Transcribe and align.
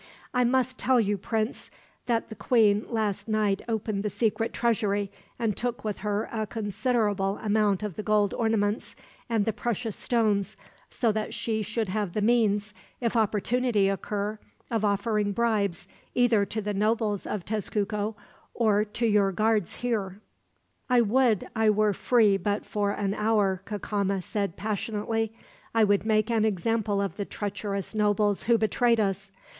"I 0.33 0.43
must 0.45 0.79
tell 0.79 0.99
you, 0.99 1.15
Prince, 1.15 1.69
that 2.07 2.29
the 2.29 2.35
queen 2.35 2.87
last 2.89 3.27
night 3.27 3.61
opened 3.69 4.01
the 4.01 4.09
secret 4.09 4.51
treasury, 4.51 5.11
and 5.37 5.55
took 5.55 5.83
with 5.83 5.99
her 5.99 6.27
a 6.31 6.47
considerable 6.47 7.37
amount 7.37 7.83
of 7.83 7.95
the 7.97 8.01
gold 8.01 8.33
ornaments 8.33 8.95
and 9.29 9.45
the 9.45 9.53
precious 9.53 9.95
stones; 9.95 10.57
so 10.89 11.11
that 11.11 11.35
she 11.35 11.61
should 11.61 11.87
have 11.89 12.13
the 12.13 12.21
means, 12.23 12.73
if 12.99 13.15
opportunity 13.15 13.89
occur, 13.89 14.39
of 14.71 14.83
offering 14.83 15.33
bribes 15.33 15.87
either 16.15 16.45
to 16.47 16.63
the 16.63 16.73
nobles 16.73 17.27
of 17.27 17.45
Tezcuco, 17.45 18.15
or 18.55 18.83
to 18.83 19.05
your 19.05 19.31
guards 19.31 19.75
here." 19.75 20.19
"I 20.89 21.01
would 21.01 21.47
I 21.55 21.69
were 21.69 21.93
free 21.93 22.37
but 22.37 22.65
for 22.65 22.89
an 22.89 23.13
hour," 23.13 23.61
Cacama 23.65 24.23
said 24.23 24.57
passionately. 24.57 25.31
"I 25.75 25.83
would 25.83 26.07
make 26.07 26.31
an 26.31 26.43
example 26.43 26.99
of 27.03 27.17
the 27.17 27.25
treacherous 27.25 27.93
nobles 27.93 28.45
who 28.45 28.57
betrayed 28.57 28.99
us. 28.99 29.29